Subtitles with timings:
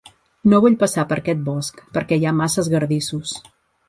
[0.53, 3.35] No vull passar per aquell bosc, perquè hi ha massa esgardissos.